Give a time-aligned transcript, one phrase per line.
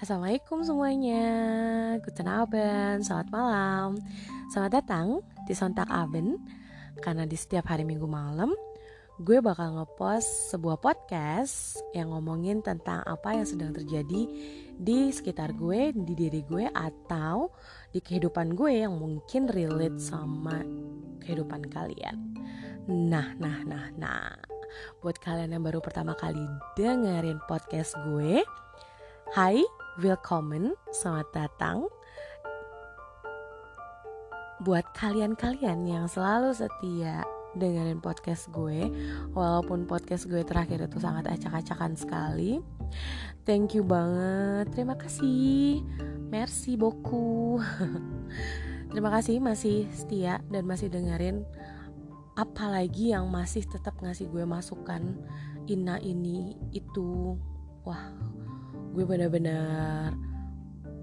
[0.00, 1.28] Assalamualaikum semuanya.
[2.00, 4.00] Guten Abend, selamat malam.
[4.48, 6.40] Selamat datang di Sontak Abend
[7.04, 8.56] Karena di setiap hari minggu malam
[9.20, 14.24] Gue bakal ngepost sebuah podcast Yang ngomongin tentang apa yang sedang terjadi
[14.80, 17.52] Di sekitar gue, di diri gue Atau
[17.92, 20.64] di kehidupan gue yang mungkin relate sama
[21.20, 22.40] kehidupan kalian.
[22.88, 24.32] Nah, nah, nah, nah.
[25.04, 26.40] Buat kalian yang baru pertama kali
[26.72, 28.40] dengerin podcast gue
[29.30, 29.62] Hai,
[29.98, 31.90] welcome, selamat datang.
[34.62, 37.26] Buat kalian-kalian yang selalu setia
[37.58, 38.86] dengerin podcast gue
[39.34, 42.62] Walaupun podcast gue terakhir itu sangat acak-acakan sekali.
[43.42, 45.82] Thank you banget, terima kasih.
[46.30, 47.58] Merci boku
[48.94, 51.42] Terima kasih masih setia dan masih dengerin.
[52.38, 55.18] Apalagi yang masih tetap ngasih gue masukan
[55.66, 57.34] ina ini itu.
[57.82, 58.38] Wah
[58.90, 60.14] gue benar-benar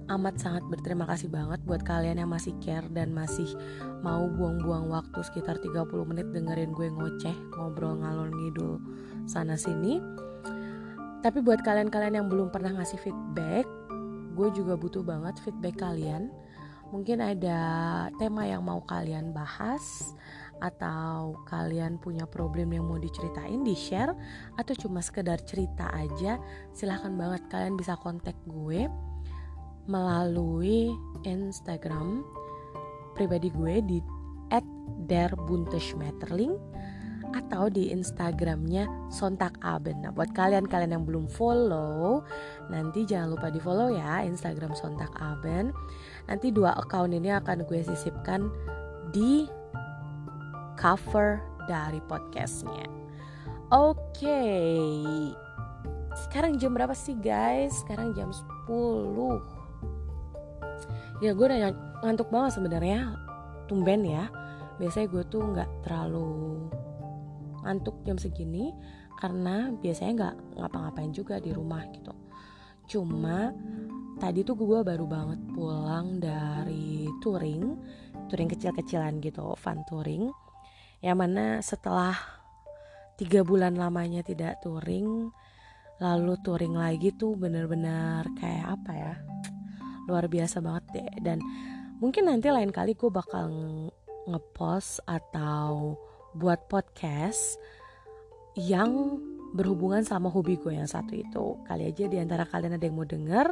[0.08, 3.48] amat sangat berterima kasih banget buat kalian yang masih care dan masih
[4.00, 8.80] mau buang-buang waktu sekitar 30 menit dengerin gue ngoceh ngobrol ngalor ngidul
[9.28, 10.00] sana sini.
[11.20, 13.68] Tapi buat kalian-kalian yang belum pernah ngasih feedback
[14.38, 16.30] gue juga butuh banget feedback kalian.
[16.88, 17.60] Mungkin ada
[18.16, 20.16] tema yang mau kalian bahas
[20.60, 24.14] atau kalian punya problem yang mau diceritain di share
[24.58, 26.42] atau cuma sekedar cerita aja
[26.74, 28.90] silahkan banget kalian bisa kontak gue
[29.88, 30.92] melalui
[31.24, 32.22] Instagram
[33.16, 34.00] pribadi gue di
[35.08, 36.54] @derbuntesmetterling
[37.36, 40.00] atau di Instagramnya Sontak Aben.
[40.00, 42.24] Nah buat kalian-kalian yang belum follow
[42.72, 45.76] nanti jangan lupa di follow ya Instagram Sontak Aben.
[46.32, 48.48] Nanti dua account ini akan gue sisipkan
[49.12, 49.48] di
[50.78, 52.86] cover dari podcastnya.
[53.68, 55.36] Oke, okay.
[56.24, 57.84] sekarang jam berapa sih guys?
[57.84, 59.58] Sekarang jam 10
[61.20, 63.20] Ya gue udah ngantuk banget sebenarnya
[63.68, 64.32] Tumben ya
[64.80, 66.72] Biasanya gue tuh nggak terlalu
[67.68, 68.72] ngantuk jam segini
[69.20, 72.16] Karena biasanya nggak ngapa-ngapain juga di rumah gitu
[72.88, 73.52] Cuma
[74.16, 77.76] tadi tuh gue baru banget pulang dari touring
[78.32, 80.32] Touring kecil-kecilan gitu, fun touring
[81.02, 82.18] yang mana setelah
[83.18, 85.30] tiga bulan lamanya tidak touring
[85.98, 89.14] lalu touring lagi tuh bener-bener kayak apa ya
[90.08, 91.12] luar biasa banget deh.
[91.22, 91.44] Dan
[92.00, 93.52] mungkin nanti lain kali gue bakal
[94.26, 96.00] ngepost atau
[96.34, 97.60] buat podcast
[98.56, 99.20] yang
[99.54, 101.46] berhubungan sama hobi gue yang satu itu.
[101.68, 103.52] Kali aja di antara kalian ada yang mau denger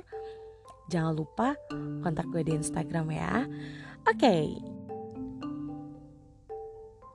[0.85, 1.57] jangan lupa
[2.01, 3.43] kontak gue di Instagram ya.
[4.05, 4.15] Oke.
[4.15, 4.41] okay,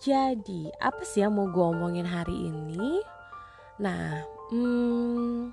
[0.00, 3.04] jadi, apa sih yang mau gue omongin hari ini?
[3.84, 5.52] Nah, hmm,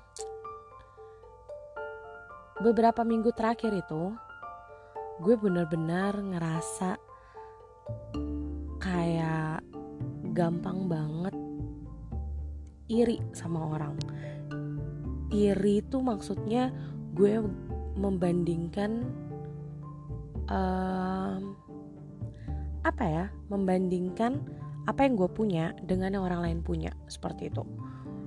[2.64, 4.16] beberapa minggu terakhir itu,
[5.20, 6.96] gue bener-bener ngerasa
[8.80, 9.68] kayak
[10.32, 11.36] gampang banget
[12.88, 14.00] iri sama orang.
[15.28, 16.72] Iri itu maksudnya
[17.12, 17.44] gue
[18.00, 19.04] membandingkan
[20.48, 21.52] um,
[22.88, 24.44] apa ya membandingkan
[24.88, 27.64] apa yang gue punya dengan yang orang lain punya seperti itu.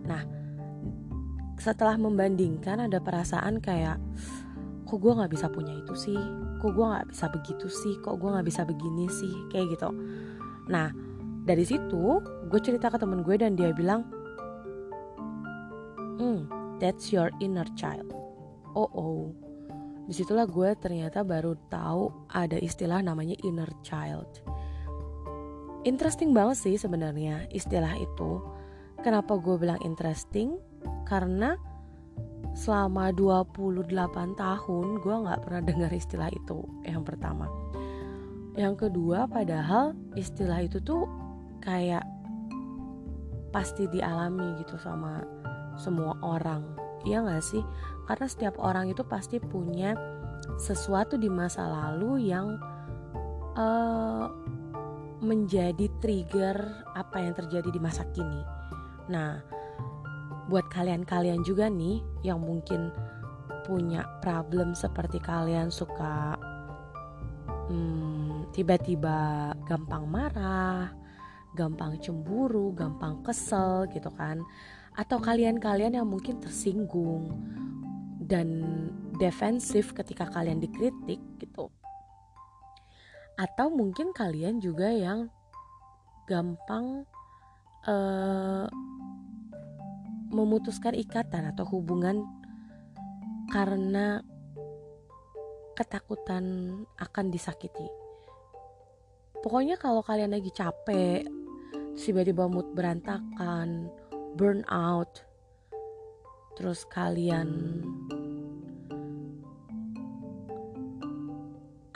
[0.04, 0.22] Nah
[1.56, 4.00] setelah membandingkan ada perasaan kayak
[4.84, 6.20] kok gue nggak bisa punya itu sih?
[6.60, 7.94] Kok gue nggak bisa begitu sih?
[8.04, 9.34] Kok gue nggak bisa begini sih?
[9.48, 9.88] Kayak gitu.
[10.69, 10.92] Nah
[11.44, 14.04] dari situ gue cerita ke temen gue dan dia bilang
[16.20, 16.44] hmm
[16.76, 18.12] that's your inner child.
[18.76, 19.32] Oh oh
[20.10, 24.42] di situlah gue ternyata baru tahu ada istilah namanya inner child
[25.84, 28.41] interesting banget sih sebenarnya istilah itu.
[29.00, 30.60] Kenapa gue bilang interesting?
[31.08, 31.56] Karena
[32.52, 33.88] selama 28
[34.36, 37.48] tahun gue nggak pernah dengar istilah itu yang pertama.
[38.58, 41.06] Yang kedua padahal istilah itu tuh
[41.62, 42.04] kayak
[43.54, 45.22] pasti dialami gitu sama
[45.78, 46.62] semua orang.
[47.06, 47.64] Iya gak sih?
[48.05, 49.96] Karena setiap orang itu pasti punya
[50.60, 52.60] sesuatu di masa lalu yang
[53.56, 54.28] uh,
[55.20, 56.56] menjadi trigger
[56.96, 58.43] apa yang terjadi di masa kini.
[59.12, 59.40] Nah,
[60.49, 62.90] buat kalian-kalian juga nih yang mungkin
[63.69, 66.34] punya problem seperti kalian suka
[67.69, 70.90] hmm, tiba-tiba gampang marah,
[71.55, 74.43] gampang cemburu, gampang kesel gitu kan
[74.99, 77.31] atau kalian-kalian yang mungkin tersinggung
[78.20, 78.49] dan
[79.19, 81.70] defensif ketika kalian dikritik gitu
[83.40, 85.32] atau mungkin kalian juga yang
[86.28, 87.08] gampang
[87.88, 88.69] uh,
[90.28, 92.20] memutuskan ikatan atau hubungan
[93.48, 94.20] karena
[95.72, 96.44] ketakutan
[97.00, 97.88] akan disakiti.
[99.40, 101.25] Pokoknya kalau kalian lagi capek,
[101.96, 103.88] tiba-tiba mood berantakan,
[104.36, 105.25] burn out,
[106.60, 107.81] terus kalian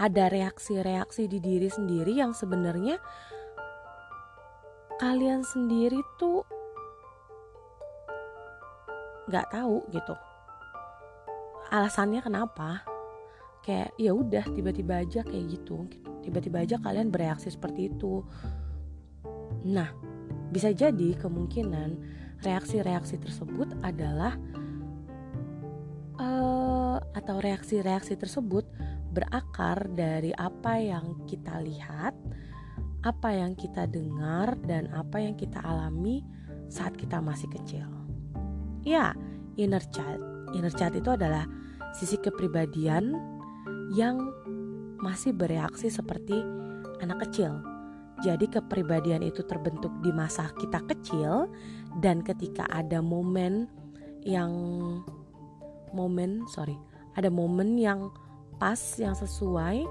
[0.04, 3.00] ada reaksi-reaksi di diri sendiri yang sebenarnya
[5.00, 6.44] kalian sendiri tuh
[9.32, 10.12] nggak tahu gitu.
[11.72, 12.84] Alasannya kenapa?
[13.64, 15.88] Kayak ya udah tiba-tiba aja kayak gitu
[16.20, 18.20] tiba-tiba aja kalian bereaksi seperti itu.
[19.64, 19.88] Nah
[20.52, 21.96] bisa jadi kemungkinan
[22.44, 24.36] reaksi-reaksi tersebut adalah
[26.20, 28.68] uh, atau reaksi-reaksi tersebut
[29.14, 32.12] berakar dari apa yang kita lihat,
[33.06, 36.26] apa yang kita dengar, dan apa yang kita alami
[36.66, 37.86] saat kita masih kecil.
[38.82, 39.14] Ya,
[39.54, 40.50] inner child.
[40.52, 41.46] Inner child itu adalah
[41.94, 43.14] sisi kepribadian
[43.94, 44.18] yang
[44.98, 46.42] masih bereaksi seperti
[46.98, 47.62] anak kecil.
[48.22, 51.50] Jadi kepribadian itu terbentuk di masa kita kecil
[52.02, 53.66] dan ketika ada momen
[54.24, 54.50] yang
[55.92, 56.74] momen sorry
[57.14, 58.10] ada momen yang
[58.64, 59.84] pas yang sesuai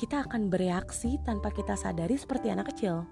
[0.00, 3.04] kita akan bereaksi tanpa kita sadari seperti anak kecil.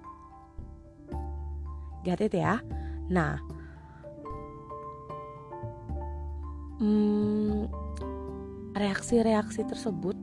[2.00, 2.64] Get it ya?
[3.12, 3.36] Nah,
[6.80, 7.68] hmm,
[8.72, 10.16] reaksi-reaksi tersebut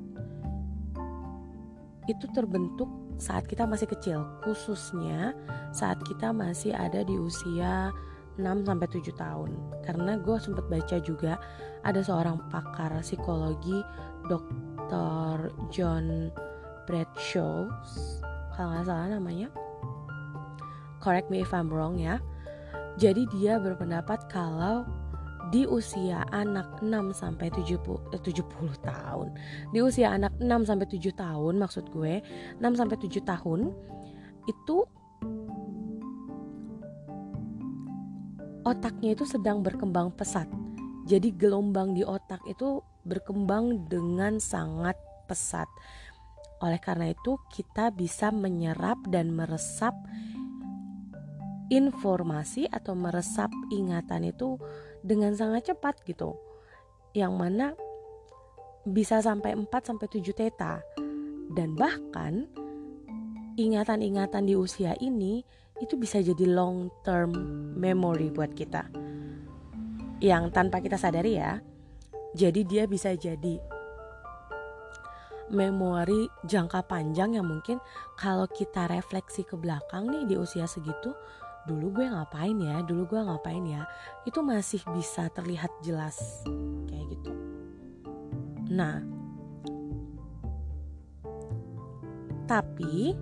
[2.09, 2.89] itu terbentuk
[3.21, 5.37] saat kita masih kecil, khususnya
[5.69, 7.93] saat kita masih ada di usia
[8.39, 9.51] 6 sampai 7 tahun.
[9.83, 11.35] Karena gue sempat baca juga
[11.83, 13.83] ada seorang pakar psikologi
[14.31, 15.51] Dr.
[15.69, 16.31] John
[16.87, 17.69] Bradshaw
[18.55, 19.47] kalau nggak salah namanya.
[20.99, 22.19] Correct me if I'm wrong ya.
[22.99, 24.83] Jadi dia berpendapat kalau
[25.49, 28.43] di usia anak 6 sampai 70 eh, 70
[28.83, 29.27] tahun.
[29.71, 32.19] Di usia anak 6 sampai 7 tahun maksud gue,
[32.59, 33.71] 6 sampai 7 tahun
[34.45, 34.77] itu
[38.63, 40.47] otaknya itu sedang berkembang pesat.
[41.09, 44.95] Jadi gelombang di otak itu berkembang dengan sangat
[45.25, 45.65] pesat.
[46.59, 49.95] Oleh karena itu, kita bisa menyerap dan meresap
[51.71, 54.59] informasi atau meresap ingatan itu
[55.01, 56.35] dengan sangat cepat gitu.
[57.15, 57.67] Yang mana
[58.83, 60.83] bisa sampai 4 sampai 7 teta.
[61.49, 62.45] Dan bahkan
[63.57, 65.41] ingatan-ingatan di usia ini
[65.79, 67.31] itu bisa jadi long term
[67.75, 68.87] memory buat kita.
[70.19, 71.63] Yang tanpa kita sadari ya.
[72.35, 73.57] Jadi dia bisa jadi
[75.49, 77.81] memori jangka panjang yang mungkin
[78.13, 81.13] kalau kita refleksi ke belakang nih di usia segitu
[81.65, 83.83] dulu gue ngapain ya dulu gue ngapain ya
[84.25, 86.45] itu masih bisa terlihat jelas
[86.87, 87.31] kayak gitu
[88.69, 89.01] nah
[92.49, 93.13] tapi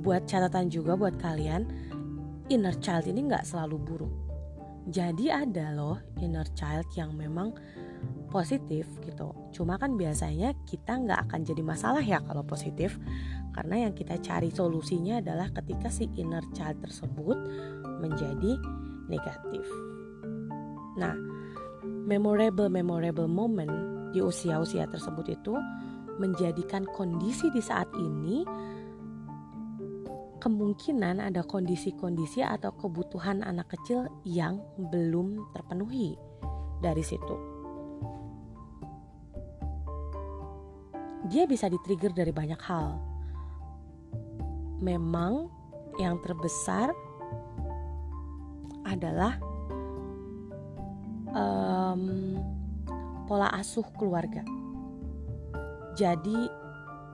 [0.00, 1.64] buat catatan juga buat kalian
[2.52, 4.14] inner child ini nggak selalu buruk.
[4.86, 7.50] Jadi ada loh inner child yang memang
[8.30, 9.34] positif gitu.
[9.50, 13.00] Cuma kan biasanya kita nggak akan jadi masalah ya kalau positif.
[13.50, 17.38] Karena yang kita cari solusinya adalah ketika si inner child tersebut
[17.98, 18.60] menjadi
[19.08, 19.64] negatif.
[21.00, 21.16] Nah,
[21.82, 23.72] memorable memorable moment
[24.12, 25.56] di usia-usia tersebut itu
[26.16, 28.44] menjadikan kondisi di saat ini
[30.46, 36.14] kemungkinan ada kondisi-kondisi atau kebutuhan anak kecil yang belum terpenuhi
[36.78, 37.34] dari situ.
[41.26, 42.94] Dia bisa di-trigger dari banyak hal
[44.78, 45.50] memang
[45.98, 46.94] yang terbesar
[48.86, 49.34] adalah
[51.34, 52.38] um,
[53.26, 54.46] pola asuh keluarga.
[55.98, 56.38] Jadi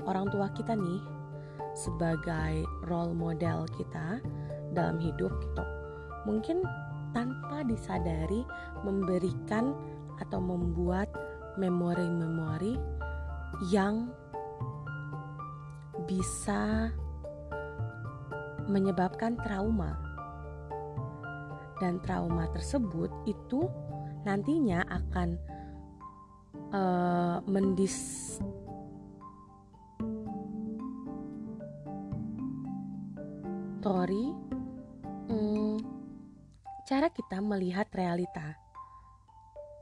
[0.04, 1.21] orang tua kita nih
[1.72, 4.20] sebagai role model kita
[4.72, 5.64] dalam hidup gitu.
[6.28, 6.64] Mungkin
[7.12, 8.44] tanpa disadari
[8.84, 9.76] memberikan
[10.20, 11.12] atau membuat
[11.60, 12.80] memori-memori
[13.68, 14.08] yang
[16.08, 16.88] bisa
[18.68, 19.98] menyebabkan trauma.
[21.82, 23.66] Dan trauma tersebut itu
[24.22, 25.28] nantinya akan
[26.70, 28.38] uh, mendis
[33.82, 34.30] story
[35.26, 35.76] hmm,
[36.86, 38.54] cara kita melihat realita.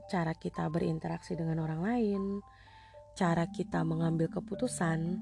[0.09, 2.23] Cara kita berinteraksi dengan orang lain
[3.13, 5.21] cara kita mengambil keputusan.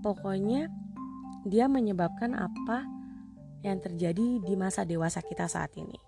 [0.00, 0.72] Pokoknya
[1.44, 2.86] dia menyebabkan apa
[3.60, 6.00] yang terjadi di masa dewasa kita saat ini.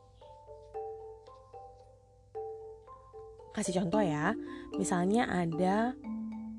[3.51, 4.33] kasih contoh ya.
[4.79, 5.93] Misalnya ada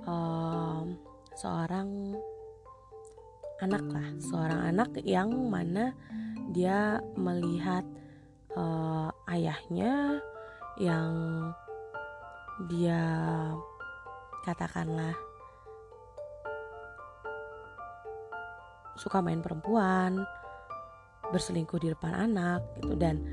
[0.05, 0.99] um,
[1.33, 2.13] seorang
[3.61, 5.93] anak lah seorang anak yang mana
[6.51, 7.85] dia melihat
[8.57, 10.19] uh, ayahnya
[10.81, 11.13] yang
[12.67, 13.01] dia
[14.43, 15.13] katakanlah
[18.97, 20.25] suka main perempuan
[21.31, 23.23] berselingkuh di depan anak gitu dan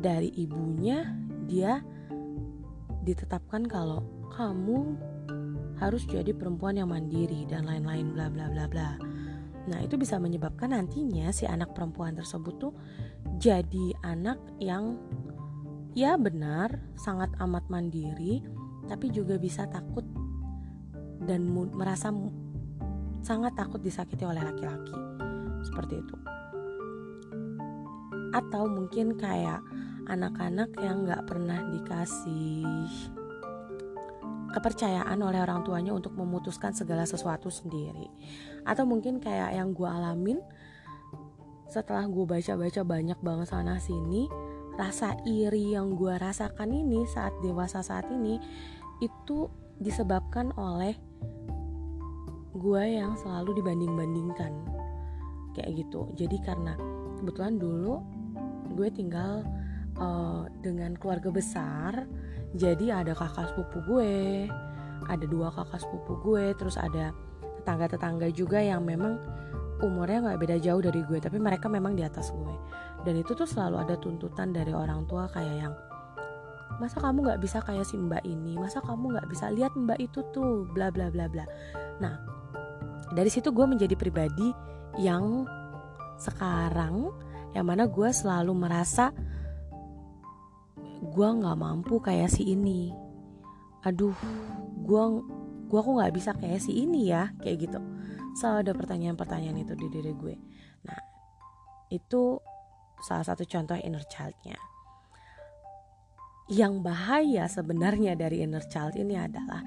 [0.00, 1.08] dari ibunya
[1.48, 1.80] dia
[3.02, 4.94] ditetapkan kalau kamu
[5.80, 9.09] harus jadi perempuan yang mandiri dan lain-lain bla bla bla bla.
[9.68, 12.72] Nah, itu bisa menyebabkan nantinya si anak perempuan tersebut tuh
[13.36, 14.96] jadi anak yang
[15.92, 18.40] ya benar sangat amat mandiri
[18.86, 20.06] tapi juga bisa takut
[21.28, 22.08] dan merasa
[23.20, 24.96] sangat takut disakiti oleh laki-laki.
[25.60, 26.16] Seperti itu.
[28.32, 29.60] Atau mungkin kayak
[30.08, 33.19] anak-anak yang nggak pernah dikasih
[34.50, 38.06] kepercayaan oleh orang tuanya untuk memutuskan segala sesuatu sendiri.
[38.66, 40.38] Atau mungkin kayak yang gue alamin
[41.70, 44.26] setelah gue baca-baca banyak banget sana sini
[44.74, 48.42] rasa iri yang gue rasakan ini saat dewasa saat ini
[48.98, 49.46] itu
[49.78, 50.98] disebabkan oleh
[52.56, 54.52] gue yang selalu dibanding-bandingkan.
[55.54, 56.10] Kayak gitu.
[56.18, 56.74] Jadi karena
[57.22, 58.02] kebetulan dulu
[58.74, 59.46] gue tinggal
[59.98, 62.06] uh, dengan keluarga besar
[62.56, 64.12] jadi ada kakak sepupu gue
[65.06, 67.14] ada dua kakak sepupu gue terus ada
[67.60, 69.20] tetangga-tetangga juga yang memang
[69.80, 72.54] umurnya nggak beda jauh dari gue tapi mereka memang di atas gue.
[73.00, 75.74] Dan itu tuh selalu ada tuntutan dari orang tua kayak yang
[76.76, 78.60] masa kamu nggak bisa kayak si mbak ini?
[78.60, 80.68] Masa kamu nggak bisa lihat mbak itu tuh?
[80.72, 81.44] Bla bla bla bla.
[82.00, 82.14] Nah
[83.16, 84.52] dari situ gue menjadi pribadi
[85.00, 85.48] yang
[86.20, 87.08] sekarang
[87.56, 89.10] yang mana gue selalu merasa
[91.00, 92.92] gue nggak mampu kayak si ini.
[93.84, 94.16] Aduh
[94.84, 95.02] gue
[95.70, 97.80] gue kok nggak bisa kayak si ini ya kayak gitu.
[98.36, 100.34] Selalu ada pertanyaan-pertanyaan itu di diri gue.
[100.84, 101.00] Nah
[101.90, 102.38] itu
[103.00, 104.58] salah satu contoh inner childnya.
[106.50, 109.62] Yang bahaya sebenarnya dari inner child ini adalah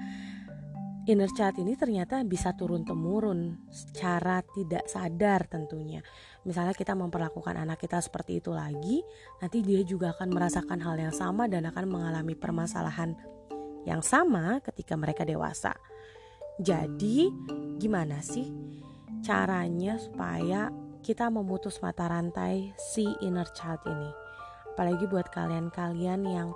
[1.04, 6.00] inner child ini ternyata bisa turun temurun secara tidak sadar tentunya
[6.44, 9.00] misalnya kita memperlakukan anak kita seperti itu lagi,
[9.40, 13.16] nanti dia juga akan merasakan hal yang sama dan akan mengalami permasalahan
[13.84, 15.76] yang sama ketika mereka dewasa.
[16.60, 17.28] Jadi,
[17.80, 18.48] gimana sih
[19.24, 20.70] caranya supaya
[21.02, 24.10] kita memutus mata rantai si inner child ini?
[24.72, 26.54] Apalagi buat kalian-kalian yang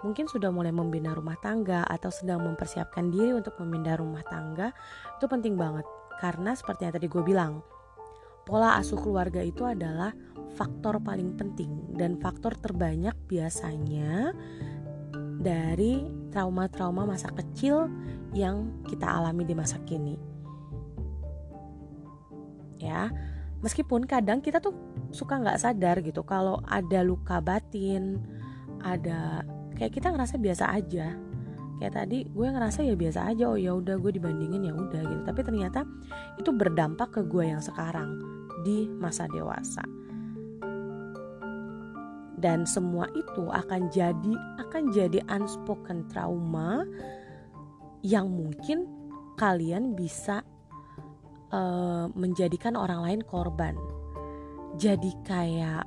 [0.00, 4.72] mungkin sudah mulai membina rumah tangga atau sedang mempersiapkan diri untuk memindah rumah tangga,
[5.16, 5.84] itu penting banget.
[6.20, 7.64] Karena seperti yang tadi gue bilang,
[8.50, 10.10] pola asuh keluarga itu adalah
[10.58, 14.34] faktor paling penting dan faktor terbanyak biasanya
[15.38, 16.02] dari
[16.34, 17.86] trauma-trauma masa kecil
[18.34, 20.18] yang kita alami di masa kini.
[22.82, 23.14] Ya,
[23.62, 24.74] meskipun kadang kita tuh
[25.14, 28.18] suka nggak sadar gitu kalau ada luka batin,
[28.82, 29.46] ada
[29.78, 31.14] kayak kita ngerasa biasa aja.
[31.78, 35.22] Kayak tadi gue ngerasa ya biasa aja, oh ya udah gue dibandingin ya udah gitu.
[35.24, 35.88] Tapi ternyata
[36.36, 39.82] itu berdampak ke gue yang sekarang di masa dewasa.
[42.40, 44.32] Dan semua itu akan jadi
[44.64, 46.88] akan jadi unspoken trauma
[48.00, 48.88] yang mungkin
[49.36, 50.40] kalian bisa
[51.52, 53.76] uh, menjadikan orang lain korban.
[54.80, 55.84] Jadi kayak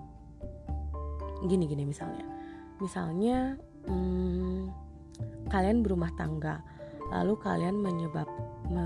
[1.49, 2.25] gini-gini misalnya.
[2.77, 3.57] Misalnya
[3.89, 4.69] hmm,
[5.49, 6.61] kalian berumah tangga,
[7.09, 8.29] lalu kalian menyebab
[8.69, 8.85] me,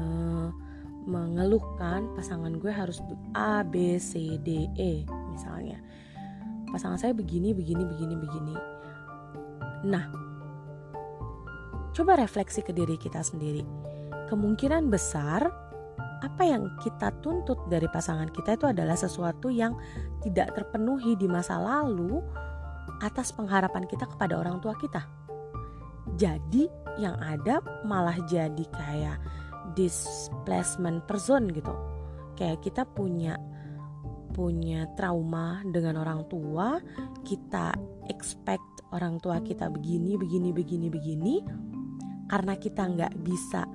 [1.07, 2.99] mengeluhkan pasangan gue harus
[3.31, 5.79] A, B, C, D, E misalnya.
[6.67, 8.55] Pasangan saya begini, begini, begini, begini.
[9.87, 10.05] Nah,
[11.95, 13.63] coba refleksi ke diri kita sendiri.
[14.27, 15.47] Kemungkinan besar
[16.19, 19.79] apa yang kita tuntut dari pasangan kita itu adalah sesuatu yang
[20.19, 22.19] tidak terpenuhi di masa lalu
[22.99, 25.07] atas pengharapan kita kepada orang tua kita.
[26.19, 29.17] Jadi yang ada malah jadi kayak
[29.77, 31.71] displacement person gitu.
[32.33, 33.37] Kayak kita punya
[34.37, 36.77] punya trauma dengan orang tua
[37.25, 37.73] kita
[38.05, 38.61] expect
[38.93, 41.35] orang tua kita begini begini begini begini
[42.29, 43.65] karena kita nggak bisa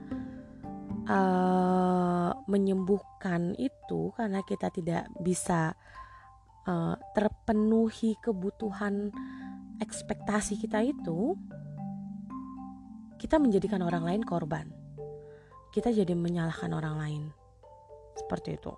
[1.11, 5.75] uh, menyembuhkan itu karena kita tidak bisa
[6.71, 9.11] uh, terpenuhi kebutuhan
[9.83, 11.35] ekspektasi kita itu
[13.19, 14.82] kita menjadikan orang lain korban
[15.73, 17.23] kita jadi menyalahkan orang lain.
[18.15, 18.73] Seperti itu.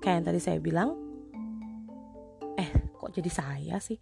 [0.00, 0.96] Kayak yang tadi saya bilang,
[2.56, 3.96] eh kok jadi saya sih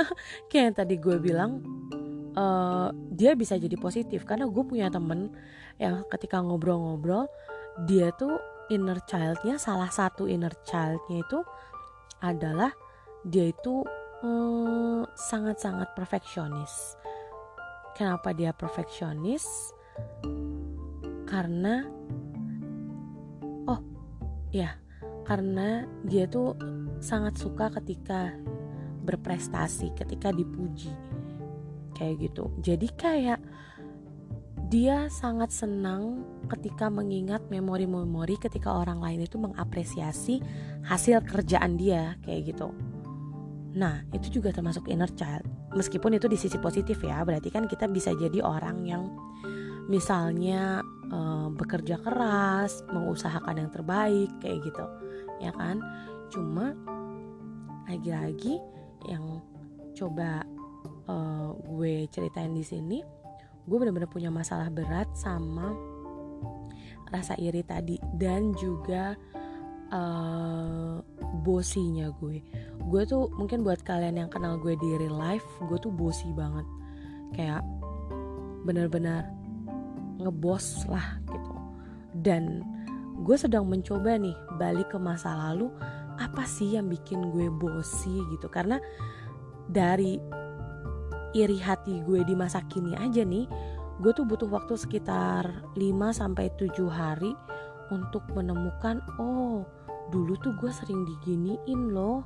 [0.48, 1.60] kayak yang tadi gue bilang
[2.36, 5.32] uh, dia bisa jadi positif karena gue punya temen
[5.80, 7.28] yang ketika ngobrol-ngobrol
[7.88, 8.36] dia tuh
[8.68, 11.40] inner childnya salah satu inner childnya itu
[12.22, 12.70] adalah
[13.26, 13.82] dia itu
[14.22, 16.98] eh, sangat-sangat perfeksionis.
[17.92, 19.44] Kenapa dia perfeksionis?
[21.28, 21.84] Karena
[23.68, 23.80] oh
[24.52, 24.76] ya
[25.22, 26.56] karena dia tuh
[26.98, 28.34] sangat suka ketika
[29.02, 30.92] berprestasi, ketika dipuji
[31.96, 32.50] kayak gitu.
[32.62, 33.40] Jadi kayak
[34.72, 40.40] dia sangat senang ketika mengingat memori-memori ketika orang lain itu mengapresiasi
[40.88, 42.72] hasil kerjaan dia kayak gitu.
[43.76, 45.44] Nah, itu juga termasuk inner child.
[45.72, 49.08] Meskipun itu di sisi positif ya, berarti kan kita bisa jadi orang yang
[49.88, 51.18] misalnya e,
[51.56, 54.84] bekerja keras, mengusahakan yang terbaik kayak gitu.
[55.40, 55.80] Ya kan?
[56.28, 56.76] Cuma
[57.88, 58.60] lagi-lagi
[59.08, 59.40] yang
[59.96, 60.44] coba
[61.08, 61.14] e,
[61.72, 63.00] gue ceritain di sini
[63.62, 65.70] gue bener-bener punya masalah berat sama
[67.12, 69.14] rasa iri tadi dan juga
[69.92, 70.98] uh,
[71.44, 72.40] bosinya gue.
[72.88, 76.66] Gue tuh mungkin buat kalian yang kenal gue di real life gue tuh bosi banget.
[77.36, 77.62] Kayak
[78.64, 79.28] bener-bener
[80.18, 81.52] ngebos lah gitu.
[82.16, 82.64] Dan
[83.22, 85.70] gue sedang mencoba nih balik ke masa lalu
[86.20, 88.48] apa sih yang bikin gue bosi gitu?
[88.48, 88.80] Karena
[89.68, 90.16] dari
[91.32, 93.48] iri hati gue di masa kini aja nih
[94.00, 95.80] gue tuh butuh waktu sekitar 5
[96.12, 97.32] sampai 7 hari
[97.92, 99.64] untuk menemukan oh
[100.12, 102.20] dulu tuh gue sering diginiin loh.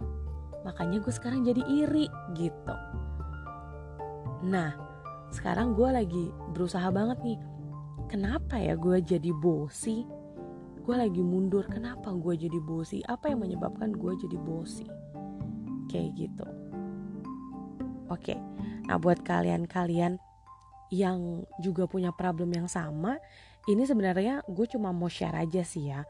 [0.66, 2.74] Makanya gue sekarang jadi iri gitu.
[4.44, 4.74] Nah
[5.30, 7.38] sekarang gue lagi berusaha banget nih.
[8.10, 10.02] Kenapa ya gue jadi bosi?
[10.82, 13.02] Gue lagi mundur kenapa gue jadi bosi?
[13.06, 14.86] Apa yang menyebabkan gue jadi bosi?
[15.86, 16.46] Kayak gitu.
[18.06, 18.38] Oke
[18.86, 20.22] Nah, buat kalian-kalian
[20.94, 23.18] yang juga punya problem yang sama,
[23.66, 26.06] ini sebenarnya gue cuma mau share aja sih ya.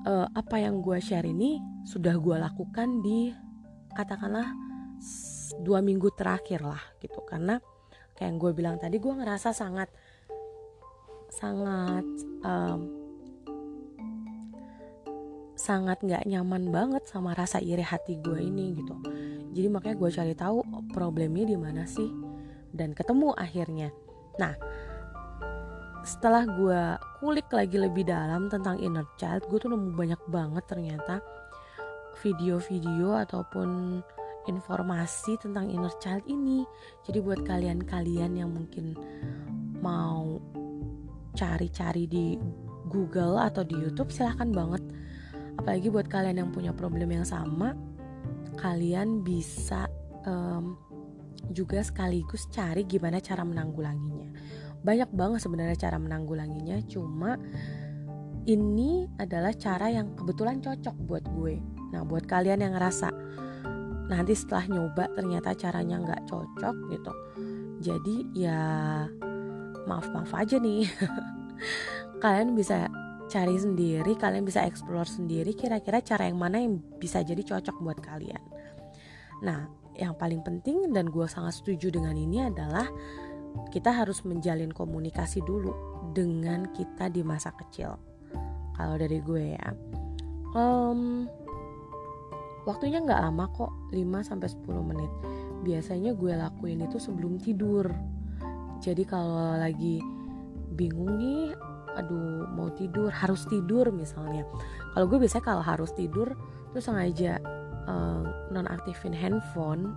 [0.00, 3.36] Uh, apa yang gue share ini sudah gue lakukan di
[3.92, 4.48] katakanlah
[5.60, 7.20] dua minggu terakhir lah gitu.
[7.28, 7.60] Karena
[8.16, 9.92] kayak yang gue bilang tadi gue ngerasa sangat
[11.28, 12.06] sangat
[12.42, 12.80] um,
[15.52, 18.96] sangat nggak nyaman banget sama rasa iri hati gue ini gitu.
[19.52, 20.58] Jadi makanya gue cari tahu
[20.96, 22.08] problemnya di mana sih
[22.72, 23.92] dan ketemu akhirnya.
[24.40, 24.56] Nah
[26.02, 26.82] setelah gue
[27.20, 31.20] kulik lagi lebih dalam tentang inner child gue tuh nemu banyak banget ternyata
[32.24, 34.00] video-video ataupun
[34.48, 36.64] informasi tentang inner child ini.
[37.04, 38.96] Jadi buat kalian-kalian yang mungkin
[39.80, 40.40] mau
[41.36, 42.36] cari-cari di
[42.90, 44.82] Google atau di YouTube silahkan banget.
[45.60, 47.76] Apalagi buat kalian yang punya problem yang sama
[48.60, 49.88] kalian bisa
[50.28, 50.76] um,
[51.50, 54.28] juga sekaligus cari gimana cara menanggulanginya
[54.80, 57.36] banyak banget sebenarnya cara menanggulanginya cuma
[58.48, 61.60] ini adalah cara yang kebetulan cocok buat gue
[61.92, 63.12] nah buat kalian yang ngerasa
[64.10, 67.12] nanti setelah nyoba ternyata caranya nggak cocok gitu
[67.80, 68.60] jadi ya
[69.86, 70.88] maaf maaf aja nih
[72.22, 72.88] kalian bisa
[73.30, 78.02] cari sendiri, kalian bisa explore sendiri kira-kira cara yang mana yang bisa jadi cocok buat
[78.02, 78.42] kalian.
[79.46, 82.90] Nah, yang paling penting dan gue sangat setuju dengan ini adalah
[83.70, 85.72] kita harus menjalin komunikasi dulu
[86.10, 87.94] dengan kita di masa kecil.
[88.74, 89.68] Kalau dari gue ya,
[90.56, 91.28] um,
[92.66, 95.12] waktunya nggak lama kok, 5 sampai 10 menit.
[95.60, 97.86] Biasanya gue lakuin itu sebelum tidur.
[98.80, 100.00] Jadi kalau lagi
[100.72, 101.52] bingung nih
[101.98, 104.46] aduh mau tidur harus tidur misalnya
[104.94, 106.38] kalau gue biasanya kalau harus tidur
[106.70, 107.42] terus sengaja
[107.90, 108.22] uh,
[108.54, 109.90] nonaktifin handphone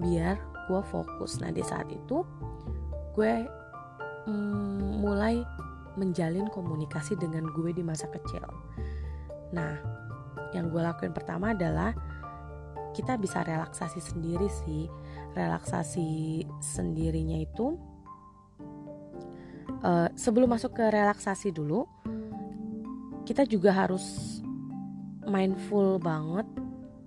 [0.00, 2.24] biar gue fokus nah di saat itu
[3.14, 3.34] gue
[4.26, 5.44] mm, mulai
[5.98, 8.44] menjalin komunikasi dengan gue di masa kecil.
[9.52, 9.78] Nah
[10.56, 11.92] yang gue lakuin pertama adalah
[12.96, 14.88] kita bisa relaksasi sendiri sih.
[15.36, 17.76] Relaksasi sendirinya itu
[19.82, 21.86] uh, sebelum masuk ke relaksasi dulu
[23.28, 24.40] kita juga harus
[25.28, 26.48] mindful banget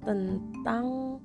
[0.06, 1.18] tentang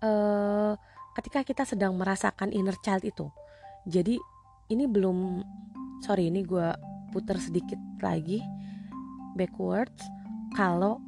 [0.00, 0.72] uh,
[1.14, 3.30] ketika kita sedang merasakan inner child itu.
[3.86, 4.18] Jadi
[4.72, 5.42] ini belum
[6.02, 6.68] sorry ini gue
[7.14, 8.42] putar sedikit lagi
[9.38, 10.02] backwards.
[10.54, 10.98] Kalau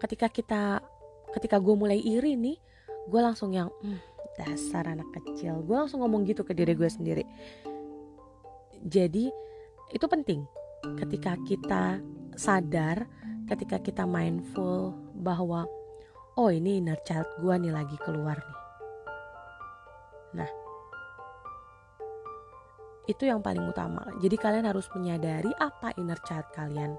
[0.00, 0.62] ketika kita
[1.32, 2.56] ketika gue mulai iri nih
[3.08, 4.00] gue langsung yang hmm,
[4.36, 5.64] dasar anak kecil.
[5.64, 7.24] Gue langsung ngomong gitu ke diri gue sendiri.
[8.84, 9.32] Jadi
[9.92, 10.44] itu penting.
[11.00, 12.04] Ketika kita
[12.36, 13.08] sadar
[13.48, 15.68] ketika kita mindful bahwa
[16.38, 18.60] oh ini inner child gue nih lagi keluar nih.
[20.34, 20.50] Nah,
[23.06, 24.02] itu yang paling utama.
[24.18, 26.96] Jadi kalian harus menyadari apa inner child kalian.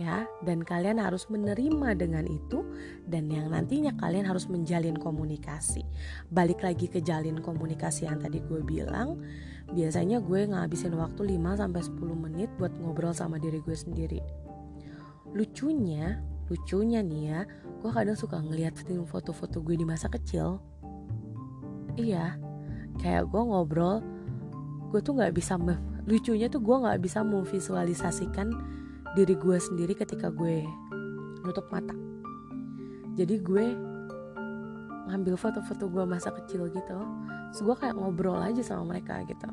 [0.00, 2.64] Ya, dan kalian harus menerima dengan itu
[3.04, 5.84] dan yang nantinya kalian harus menjalin komunikasi.
[6.32, 9.20] Balik lagi ke jalin komunikasi yang tadi gue bilang,
[9.68, 14.24] biasanya gue ngabisin waktu 5 sampai 10 menit buat ngobrol sama diri gue sendiri.
[15.36, 16.16] Lucunya,
[16.50, 17.40] lucunya nih ya,
[17.80, 18.74] gue kadang suka ngeliat
[19.06, 20.58] foto-foto gue di masa kecil.
[21.94, 22.36] Iya,
[23.00, 24.04] kayak gue ngobrol
[24.90, 25.54] gue tuh nggak bisa
[26.04, 28.50] lucunya tuh gue nggak bisa memvisualisasikan
[29.14, 30.66] diri gue sendiri ketika gue
[31.46, 31.94] nutup mata
[33.14, 33.66] jadi gue
[35.10, 36.98] ngambil foto-foto gue masa kecil gitu
[37.50, 39.46] terus gue kayak ngobrol aja sama mereka gitu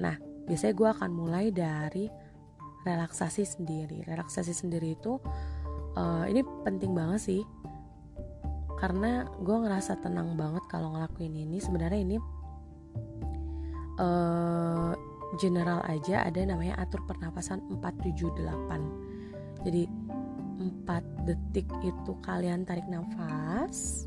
[0.00, 2.08] nah biasanya gue akan mulai dari
[2.84, 4.04] relaksasi sendiri.
[4.04, 5.18] Relaksasi sendiri itu
[5.96, 7.42] uh, ini penting banget sih.
[8.78, 11.58] Karena gue ngerasa tenang banget kalau ngelakuin ini.
[11.58, 12.16] Sebenarnya ini
[13.98, 14.92] uh,
[15.38, 19.82] general aja ada namanya atur pernapasan 478 jadi
[20.86, 24.06] 4 detik itu kalian tarik nafas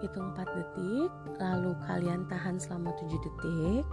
[0.00, 3.84] itu 4 detik lalu kalian tahan selama 7 detik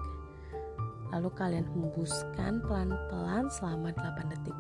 [1.12, 4.58] lalu kalian hembuskan pelan-pelan selama 8 detik.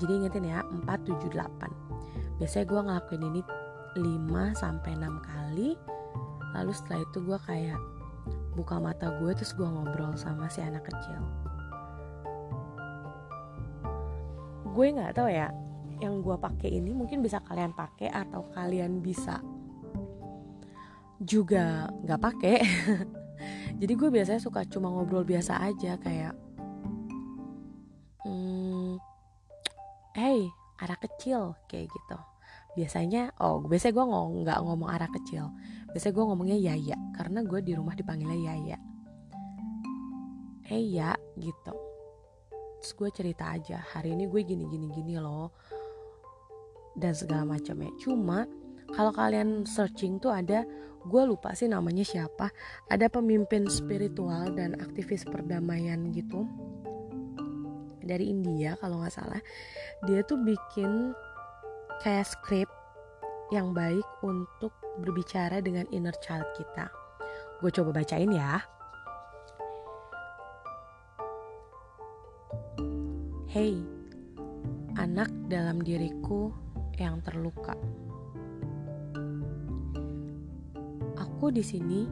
[0.00, 1.92] Jadi ingetin ya 478
[2.40, 3.40] biasanya gue ngelakuin ini
[3.96, 5.70] 5 sampai 6 kali.
[6.52, 7.80] Lalu setelah itu gue kayak
[8.56, 11.20] buka mata gue terus gue ngobrol sama si anak kecil.
[14.72, 15.52] Gue nggak tahu ya
[16.02, 19.38] yang gue pakai ini mungkin bisa kalian pakai atau kalian bisa
[21.22, 22.56] juga nggak pakai
[23.82, 26.38] jadi gue biasanya suka cuma ngobrol biasa aja kayak
[28.22, 28.94] hmm,
[30.14, 30.46] hey
[30.78, 32.18] anak kecil kayak gitu.
[32.78, 34.06] Biasanya oh biasanya gue
[34.46, 35.50] nggak ngomong arah kecil.
[35.90, 38.78] Biasanya gue ngomongnya Yaya karena gue di rumah dipanggilnya Yaya.
[40.70, 41.74] Eh ya gitu.
[42.78, 45.50] Terus gue cerita aja hari ini gue gini gini gini loh
[46.92, 48.44] dan segala macam ya cuma
[48.92, 50.64] kalau kalian searching tuh ada
[51.02, 52.52] gue lupa sih namanya siapa
[52.86, 56.46] ada pemimpin spiritual dan aktivis perdamaian gitu
[58.02, 59.42] dari India kalau nggak salah
[60.06, 61.10] dia tuh bikin
[62.02, 62.74] kayak script
[63.52, 64.72] yang baik untuk
[65.04, 66.88] berbicara dengan inner child kita.
[67.60, 68.64] Gue coba bacain ya.
[73.52, 73.76] Hey,
[74.96, 76.48] anak dalam diriku
[76.96, 77.76] yang terluka.
[81.42, 82.06] Aku di sini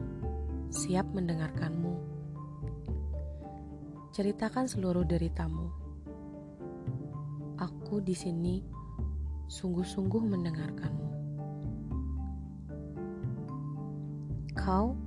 [0.67, 1.95] siap mendengarkanmu.
[4.11, 5.71] Ceritakan seluruh deritamu.
[7.55, 8.59] Aku di sini
[9.47, 11.09] sungguh-sungguh mendengarkanmu.
[14.51, 14.99] Kau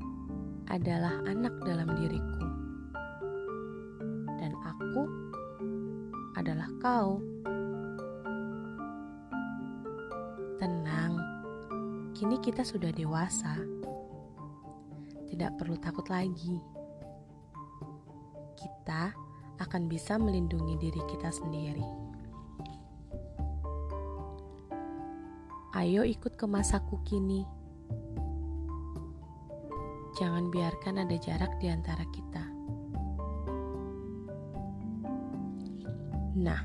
[0.73, 2.49] adalah anak dalam diriku,
[4.41, 5.05] dan aku
[6.41, 7.21] adalah kau.
[10.57, 11.13] Tenang,
[12.17, 13.84] kini kita sudah dewasa,
[15.35, 16.63] tidak perlu takut lagi.
[18.55, 19.11] Kita
[19.59, 21.83] akan bisa melindungi diri kita sendiri.
[25.75, 27.43] Ayo ikut ke masaku kini.
[30.15, 32.45] Jangan biarkan ada jarak di antara kita.
[36.39, 36.63] Nah,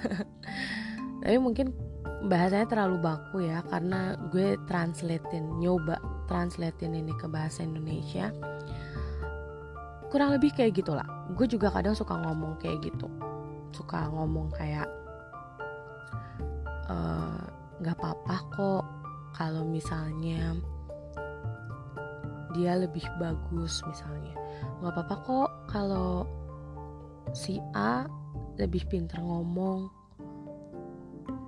[1.20, 1.76] tapi mungkin
[2.24, 8.30] bahasanya terlalu baku ya karena gue translatein, nyoba translatein ini ke bahasa Indonesia.
[10.12, 11.04] Kurang lebih kayak gitulah.
[11.32, 13.08] Gue juga kadang suka ngomong kayak gitu,
[13.72, 14.88] suka ngomong kayak
[16.88, 17.42] uh,
[17.78, 18.84] nggak apa-apa kok
[19.36, 20.56] kalau misalnya
[22.56, 24.34] dia lebih bagus misalnya
[24.80, 26.24] nggak apa-apa kok kalau
[27.36, 28.08] si A
[28.56, 29.92] lebih pinter ngomong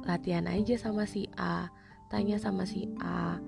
[0.05, 1.67] latihan aja sama si A
[2.13, 3.41] tanya sama si A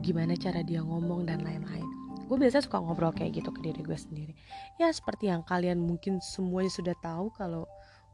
[0.00, 1.86] gimana cara dia ngomong dan lain-lain.
[2.28, 4.32] Gue biasa suka ngobrol kayak gitu ke diri gue sendiri.
[4.76, 7.64] Ya seperti yang kalian mungkin semuanya sudah tahu kalau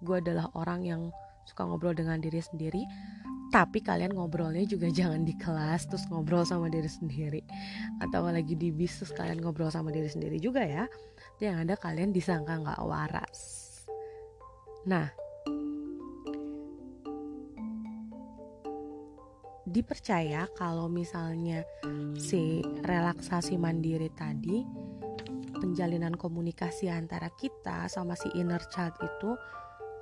[0.02, 1.02] gue adalah orang yang
[1.44, 2.88] suka ngobrol dengan diri sendiri
[3.52, 7.42] tapi kalian ngobrolnya juga jangan di kelas terus ngobrol sama diri sendiri.
[8.02, 10.90] Atau lagi di bis terus kalian ngobrol sama diri sendiri juga ya.
[11.38, 13.38] Yang ada kalian disangka nggak waras.
[14.90, 15.23] Nah
[19.64, 21.64] dipercaya kalau misalnya
[22.20, 24.60] si relaksasi mandiri tadi
[25.56, 29.32] penjalinan komunikasi antara kita sama si inner child itu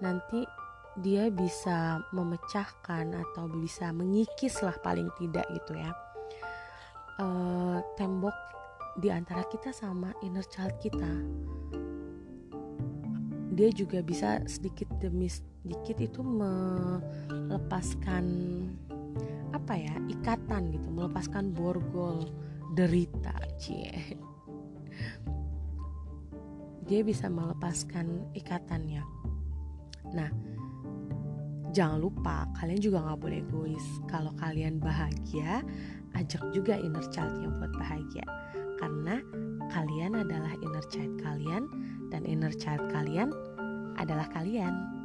[0.03, 0.43] nanti
[1.01, 5.95] dia bisa memecahkan atau bisa mengikis lah paling tidak gitu ya.
[7.23, 8.35] Uh, tembok
[8.99, 11.09] di antara kita sama inner child kita.
[13.53, 18.25] Dia juga bisa sedikit demi sedikit itu melepaskan
[19.53, 22.33] apa ya ikatan gitu melepaskan borgol
[22.73, 24.17] derita cie.
[26.89, 29.05] Dia bisa melepaskan ikatannya.
[30.13, 30.31] Nah
[31.73, 33.87] jangan lupa kalian juga nggak boleh egois.
[34.09, 35.65] Kalau kalian bahagia
[36.17, 38.25] ajak juga inner childnya buat bahagia.
[38.81, 39.23] Karena
[39.71, 41.71] kalian adalah inner child kalian
[42.13, 43.33] dan inner child kalian
[43.97, 45.02] adalah kalian.